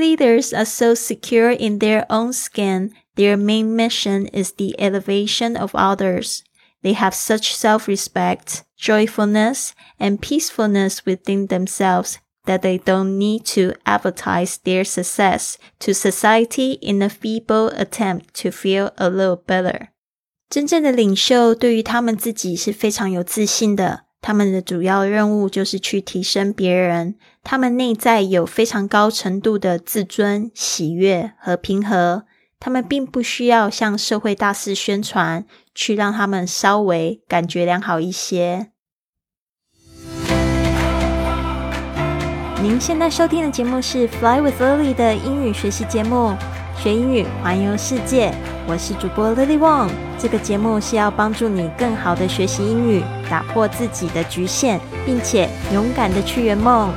[0.00, 5.75] leaders are so secure in their own skin, their main mission is the elevation of
[5.75, 6.43] others.
[6.83, 13.73] They have such self respect, joyfulness, and peacefulness within themselves that they don't need to
[13.85, 19.89] advertise their success to society in a feeble attempt to feel a little better.
[20.49, 24.05] 真正的领袖对于他们自己是非常有自信的。
[24.21, 27.15] 他们的主要任务就是去提升别人。
[27.43, 32.25] 他们内在有非常高程度的自尊、喜悦和平和。
[32.59, 38.67] 他们并不需要向社会大肆宣传，去让他们稍微感觉良好一些。
[42.61, 46.37] 您现在收听的节目是《Fly with Lily》的英语学习节目，
[46.81, 48.33] 学英语环游世界。
[48.67, 49.87] 我是主播 Lily Wong。
[50.17, 56.91] 这个节目是要帮助你更好的学习英语，打破自己的局限，并且勇敢的去圆梦。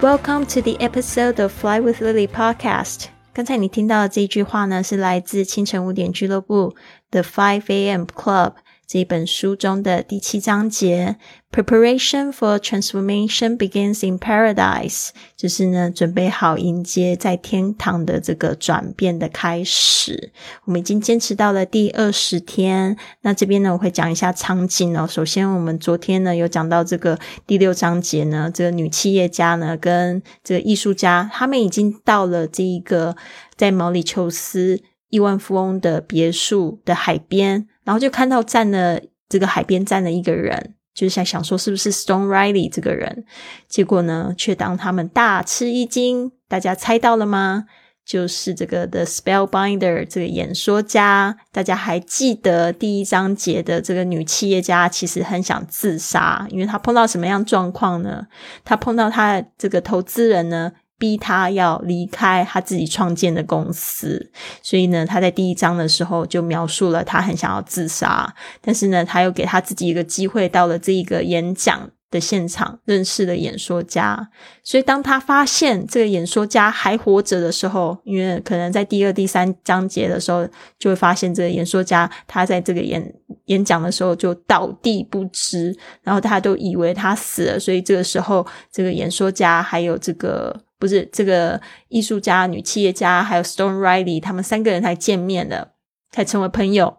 [0.00, 3.04] Welcome to the episode of Fly with Lily podcast.
[3.32, 6.74] 刚才你听到的这句话呢，是来自清晨五点俱乐部
[7.12, 8.06] The Five A.M.
[8.06, 8.54] Club
[8.92, 11.16] 这本书中的第七章节。
[11.50, 20.32] Preparation for transformation begins in paradise，就是呢，准备好迎接在天堂的这个转变的开始。
[20.66, 25.06] 我们已经坚持到了第二十天，那这边呢，我会讲一下场景哦。
[25.06, 33.16] 首先，我们昨天呢有讲到这个第六章节呢，这个女企业家呢跟这个艺术家，他们已经到了这一个
[33.56, 34.80] 在毛里求斯
[35.12, 40.74] 亿万富翁的别墅的海边，然后就看到站了这个海边站了一个人。
[40.94, 43.24] 就是在想说是不是 Stone Riley 这个人，
[43.68, 46.32] 结果呢，却当他们大吃一惊。
[46.48, 47.64] 大家猜到了吗？
[48.04, 51.38] 就是这个 The Spellbinder 这个演说家。
[51.52, 58.26] 大家还记得第一章节的这个女企业家，其实很想自杀，因为她碰到什么样状况呢？
[58.64, 60.72] 她碰到她这个投资人呢？
[61.02, 64.30] 逼他要离开他自己创建的公司，
[64.62, 74.28] 所以呢，他在第一章的时候就描述了他很想要自杀，但是呢，他又给他自己一个机会，到了这一个演讲的现场，认识了演说家。
[74.62, 80.46] 所以当他发现这个演说家还活着的时候，因为可能在第二、第三章节的时候，
[80.78, 83.12] 就会发现这个演说家他在这个演
[83.46, 90.62] 演讲的时候就倒地不支，然后大家都以为他死了，所以这个时候这个演说家还有这个。
[90.82, 95.74] 不是这个艺术家、女企业家，还有 Stone Riley，他们三个人才见面的，
[96.10, 96.96] 才成为朋友。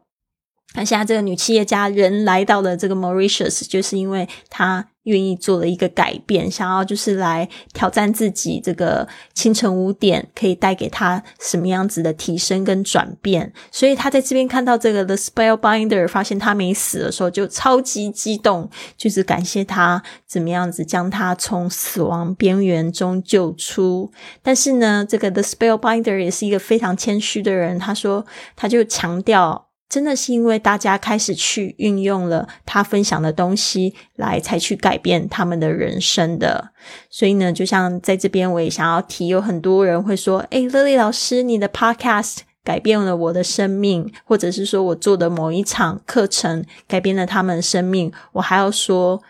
[0.75, 8.61] 那现在这个女企业家人来到了这个 Mauritius，就是因为她愿意做了一个改变，想要就是来挑战自己。
[8.63, 13.51] 这个清晨五点可以带给他什么样子的提升跟转变？
[13.71, 24.11] 所以他在这边看到这个 The Spellbinder，发现他没死的时候，就超级激动，就是感谢他怎么样子将他从死亡边缘中救出。
[24.41, 28.25] 但是呢，这个 The Spellbinder 也是一个非常谦虚的人，他说
[28.55, 29.62] 他就强调。
[29.93, 36.71] 真的是因为大家开始去运用了他分享的东西，来才去改变他们的人生的。
[37.11, 49.21] 所以呢，就像在这边，我也想要提，有很多人会说：“诶 l i l y 老师，你的 Podcast 改变了我的生命，或者是说我做的某一场课程改变了他们的生命。”我还要说，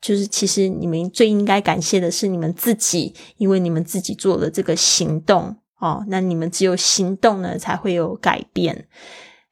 [0.00, 6.02] 就是其实你们最应该感谢的是你们自己，因为你们自己做了这个行动哦。
[6.08, 8.86] 那你们只有行动呢，才会有改变。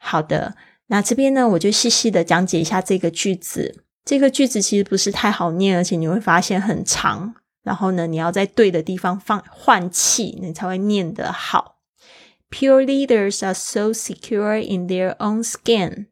[0.07, 0.55] 好的，
[0.89, 3.85] 那这边呢，我就细细的讲解一下这个句子。
[4.05, 7.35] 这个句子其实不是太好念，而且你会发现很长。
[7.63, 11.79] 然后呢，你要在对的地方放换气，你才会念得好。
[12.51, 16.09] Pure leaders are so secure in their own skin.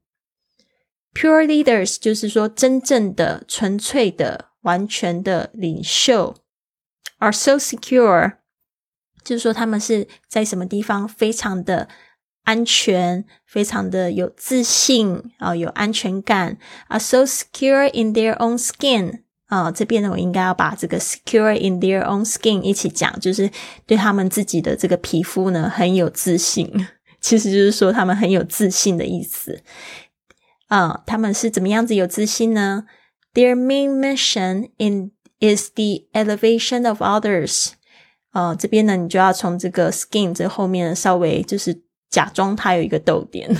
[1.13, 6.35] Pure leaders 就是说真正的、纯粹的、完全的领袖
[7.19, 8.39] ，are so secure，
[9.23, 11.91] 就是说他们是在什么地方非常的。
[12.45, 16.59] 安全，非常的有自信啊，有安全感
[16.89, 16.99] 啊。
[16.99, 23.49] So secure in their own skin 啊，这边呢，我应该要把这个 secure in their own skin 一起讲，就是
[23.87, 26.89] 对他们自己的这个皮肤呢很有自信。
[27.21, 29.63] 其实就是说他们很有自信的意思
[30.67, 31.03] 啊。
[31.07, 32.87] 他们是怎么样子有自信呢
[33.35, 37.69] ？Their main mission in is the elevation of others
[38.33, 38.57] 啊。
[38.57, 41.83] 这边呢，你就要从这个 skin 这后面稍微就是。
[42.13, 43.51] 假装他有一个逗点，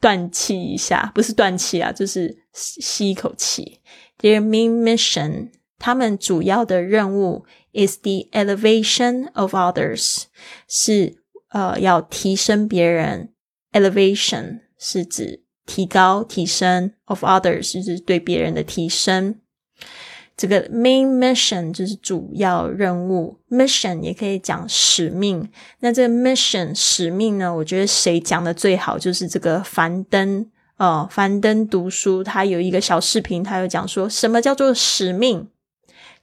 [0.00, 3.80] 断气一下，不是断气啊，就是吸一口气。
[4.18, 10.24] Their main mission，他们主要的任务 is the elevation of others，
[10.68, 13.32] 是呃要提升别人。
[13.72, 19.40] Elevation 是指提高、提升，of others 是指对别人的提升。
[20.36, 25.48] 这个 main mission 就是主要任务，mission 也可以讲使命。
[25.78, 27.54] 那这个 mission 使命呢？
[27.54, 30.44] 我觉得谁讲的最好，就是这个樊登
[30.76, 35.48] 哦，樊登读书，他有一个小视频，他有讲说什么叫做使命，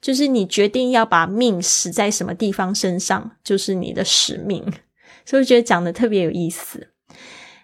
[0.02, 4.62] 就是你决定要把命使在什么地方身上，就是你的使命。
[5.26, 6.90] 所以我觉得讲的特别有意思。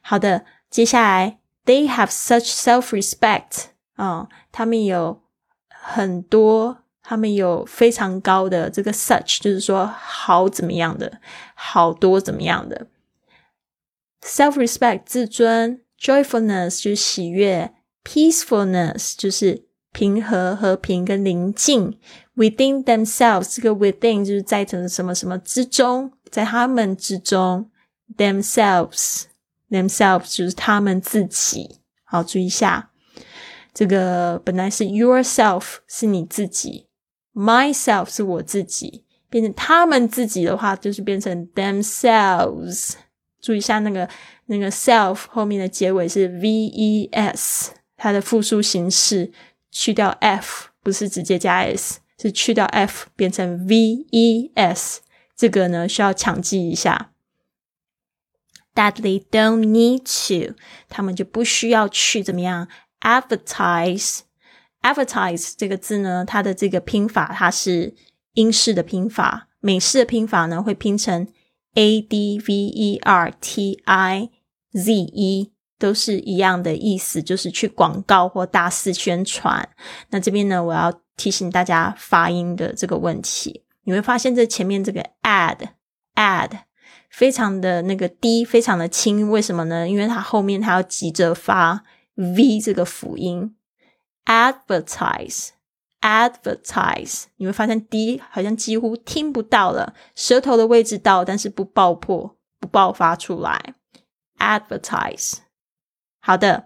[0.01, 3.65] 好的，接下来 they have such self-respect
[3.95, 5.21] 啊，他们有。
[5.89, 11.19] 很多，他们有非常高的这个 such，就是说好怎么样的，
[11.55, 12.87] 好多怎么样的
[14.21, 17.73] self respect 自尊，joyfulness 就是喜悦
[18.03, 19.63] ，peacefulness 就是
[19.93, 21.97] 平和、和平跟宁静
[22.35, 27.71] ，within themselves 这个 within 就是在什什么什么之中，在他们之中
[28.17, 29.23] ，themselves
[29.69, 32.91] themselves 就是他们自己，好注意一下。
[33.77, 36.87] 这个本来是 yourself 是你自己
[37.35, 42.93] ，myself 是我自己，变成他们自己的话，就是变成 themselves。
[43.39, 44.09] 注意一下那个
[44.47, 49.31] 那个 self 后面的结尾是 v-e-s，它的复数形式
[49.69, 55.01] 去掉 f，不是直接加 s，是去掉 f 变成 v-e-s。
[55.35, 57.11] 这个呢需要强记一下
[58.73, 60.55] ，that they don't need to，
[60.89, 62.67] 他们就不需要去怎么样。
[63.01, 67.93] Advertise，advertise 这个字呢，它的这个拼法它是
[68.33, 71.27] 英式的拼法，美式的拼法呢会拼成
[71.75, 74.29] a d v e r t i
[74.71, 79.69] z e，都是一样的意思，就是去广告或大肆宣传。
[80.09, 86.59] 那这边呢，我要提醒大家发音的这个问题，你会发现这前面这个 ad，ad
[87.09, 89.87] 非常的那个低，非常的轻，为什么呢？
[89.87, 91.83] 因为它后面它要急着发。
[92.17, 93.55] V 这个辅音
[94.25, 103.75] ，advertise，advertise，你会发现 d 好像几乎听不到了，舌头的位置到，但是不爆破，不爆发出来。
[104.39, 105.33] advertise，
[106.19, 106.65] 好的，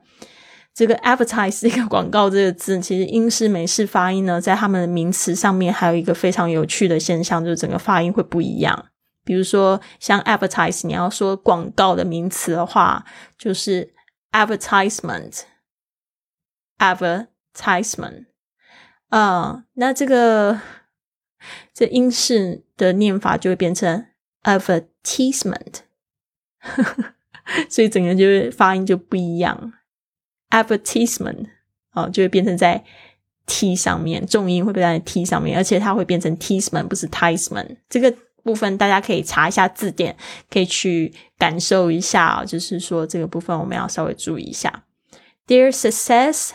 [0.73, 8.85] 这个 advertise 这个 广告这个字，其实英式、美式发音呢，在他们的名词上面还有一个非常有趣的现象，就是整个发音会不一样。
[9.25, 13.03] 比如说像 advertise，你要说广告的名词的话，
[13.37, 13.93] 就是。
[14.31, 15.41] Advertisement
[16.77, 18.25] advertisement
[19.09, 20.59] 啊，那这个
[21.73, 24.07] 这英式的念法就会变成
[24.43, 25.81] advertisement，
[27.69, 29.73] 所以整个就是发音就不一样。
[30.49, 31.49] advertisement
[31.93, 32.83] 哦，就会变成在
[33.45, 37.77] t 上面，重音会变在 t 上面，而且它会变成 tisman，不是 tisman。
[37.89, 38.15] 这个。
[38.43, 40.15] 部分大家可以查一下字典，
[40.49, 42.43] 可以去感受一下。
[42.45, 44.83] 就是说这个部分我们要稍微注意一下。
[45.47, 46.51] Their success，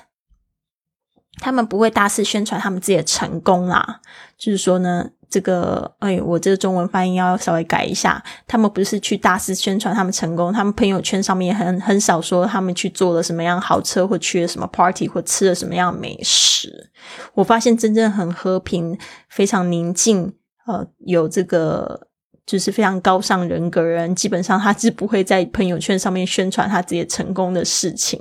[1.40, 4.00] 他们不会大肆宣传他们自己的成功啦。
[4.38, 8.22] 就是说呢，这个哎，我这个中文翻音要稍微改一下。
[8.46, 16.90] 他们不是去大肆宣传他们成功，他们朋友圈上面很很少说他们去做了什么样好车，或去了什么 party，或吃了什么样美食。
[17.34, 18.98] 我发现真正很和平、
[19.28, 20.34] 非常宁静。
[20.66, 22.08] 呃，有这个
[22.44, 28.20] 就是非常高尚人格人，基本上他是不会在朋友圈上面宣传他自己成功的事情。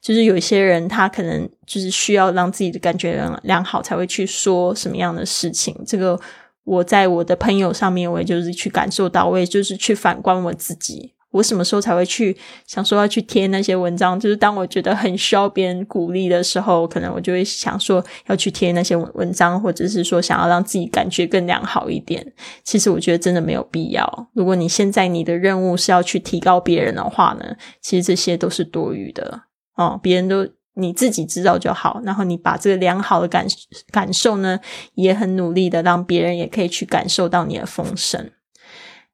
[0.00, 5.74] 就是有一些人，他可能就是需要让自己的感觉良良好，才会去说什么样的事情。
[5.86, 6.18] 这个
[6.64, 11.14] 我在我的朋友上面，我也就是去感受到，我也就是去反观我自己。
[11.30, 14.18] 我什么时候才会去想说要去贴那些文章？
[14.18, 22.32] 就是当我觉得很需要别人鼓励的时候，可能我就会想说要去贴那些文章，或者是说想要让自己感觉更良好一点。
[22.64, 24.28] 其实我觉得真的没有必要。
[24.34, 29.42] 如果你现在你的任务是要去提高别人的话呢，其实这些都是多余的
[29.76, 29.98] 哦。
[30.02, 33.46] 别人都你自己知道就好，然后你把这个良好的感
[33.92, 34.58] 感受呢，
[34.94, 38.30] 也很努力的让别人也可以去感受到你的丰盛。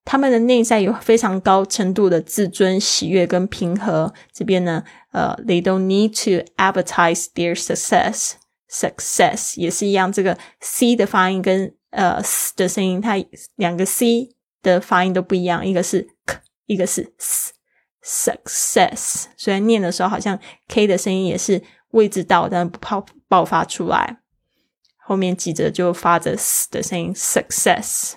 [0.06, 4.14] 他们的内在有非常高程度的自尊、喜悦跟平和。
[4.32, 8.34] 这边呢，呃，they don't need to advertise their success。
[8.70, 13.16] success 也是一样，这个 c 的发音跟呃 s 的声音，它
[13.56, 14.30] 两个 c
[14.62, 17.52] 的发音都不一样，一个是 k，一个是 s。
[18.04, 21.60] success 虽然念的时候好像 k 的声音也是
[21.90, 24.18] 位置到，但不爆爆发出来，
[24.96, 27.12] 后面几着就发着 s 的声音。
[27.12, 28.12] success。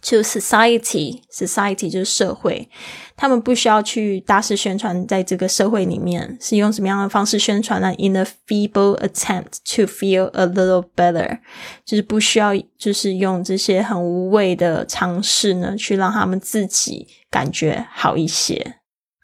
[0.00, 2.70] To society，society 就是社会，
[3.16, 11.40] 他们不需要去大肆宣传，在这个社会里面是用什么样的方式宣传呢？In a feeble attempt to feel a little better，
[11.84, 18.76] 就是不需要，就是用这些很无谓的尝试呢，去让他们自己感觉好一些。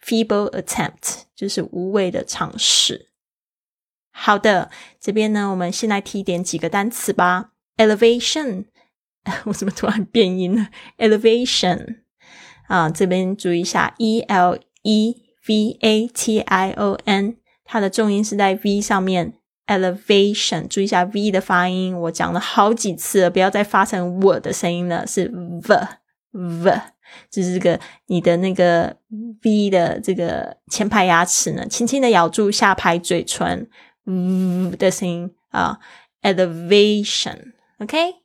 [0.05, 3.11] Feeble attempt 就是无谓的尝试。
[4.11, 7.53] 好的，这边呢，我们先来提点几个单词吧。
[7.77, 8.67] Elevation，
[9.47, 11.99] 我怎么突然变音了？Elevation
[12.69, 19.35] 啊，这边注意一下，E L E V A T I O N，它的重音是在 V 上面。
[19.67, 25.75] Elevation，注意一下 V 的发音，我讲了好几次了，不要再发成我的声音了，是 V
[26.33, 26.81] V，
[27.31, 28.95] 就是这个你的那个
[29.43, 33.67] V 的这个前排牙齿呢，轻轻的咬住下排嘴唇。
[34.05, 35.79] 呜的声音啊
[36.21, 38.17] ，elevation，OK，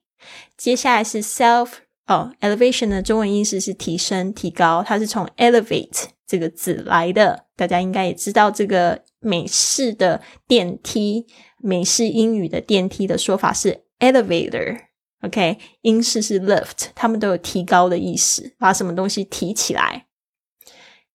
[0.57, 1.69] 接下来是 self
[2.07, 7.45] 哦，elevation 的中文意思是提升、提高，它是从 elevate 这个字来的。
[7.55, 11.25] 大家应该也知道，这个美式的电梯，
[11.57, 20.07] 美式英语的电梯的说法是 elevator，OK，英式是 lift，它们都有提高的意思，把什么东西提起来。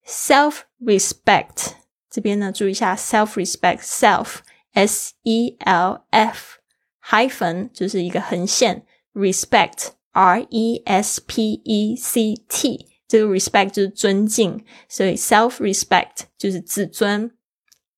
[0.05, 1.73] self respect
[2.09, 4.37] 这边呢，注意一下 self respect，self。
[4.75, 6.57] S E L F
[7.01, 16.24] hyphen 就是一个横线 ，respect R E S P E C T 这个 respect 就是尊敬，所以 self respect
[16.38, 17.30] 就是自尊。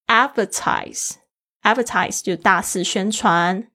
[0.07, 1.13] advertise
[1.63, 3.69] advertise 就大肆宣传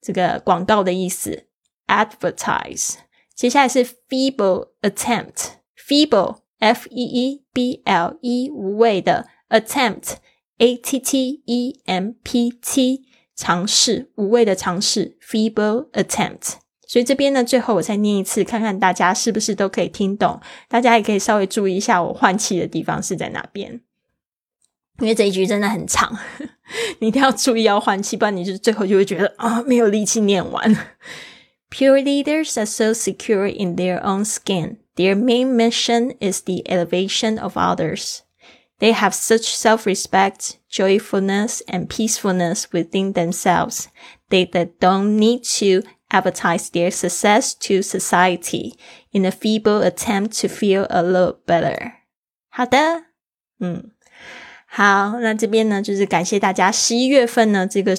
[0.00, 1.46] 这个广告的意思。
[1.86, 2.94] advertise
[3.34, 11.82] 接下来是 feeble attempt feeble F E E B L E 无谓的 attempt。A T T E
[11.84, 13.02] M P T
[13.34, 16.54] 尝试无谓的尝试，feeble attempt。
[16.90, 20.40] 所以这边呢，最后我再念一次，看看大家是不是都可以听懂。
[20.68, 23.80] 大家也可以稍微注意一下我换气的地方是在哪边，
[25.00, 26.16] 因为这一句真的很长，
[27.00, 30.76] 你一定要注意要换气，不然你就最后就会觉得啊没有力气念完。
[31.68, 34.76] Pure leaders are so secure in their own skin.
[34.94, 38.20] Their main mission is the elevation of others.
[38.78, 43.88] They have such self-respect, joyfulness, and peacefulness within themselves.
[44.30, 48.73] They, they don't need to advertise their success to society
[49.11, 51.93] in a feeble attempt to feel a little better.
[52.49, 53.05] 好的，
[53.59, 53.91] 嗯，
[54.67, 56.71] 好，那这边呢，就是感谢大家。
[56.71, 57.97] 十一月份呢，这个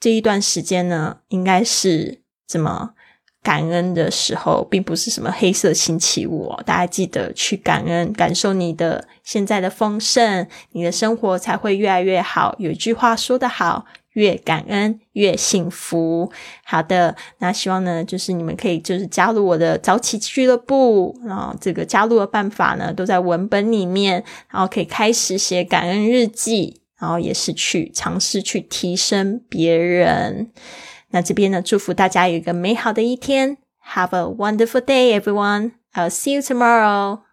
[0.00, 2.94] 这一段时间呢，应该是怎么
[3.42, 6.62] 感恩的时候，并不是什么黑色星期五哦。
[6.64, 12.54] 大家记得去感恩，感受你的现在的丰盛，你的生活才会越来越好。
[12.58, 16.30] 有一句话说得好，越感恩越幸福。
[16.64, 30.50] 好的，那希望呢，就是你们可以就是加入我的早起俱乐部，然后这个加入的办法呢，都在文本里面，然后可以开始写感恩日记，然后也是去尝试去提升别人。
[31.10, 33.58] 那这边呢，祝福大家有一个美好的一天。
[33.94, 35.72] Have a wonderful day, everyone.
[35.94, 37.29] I'll see you tomorrow.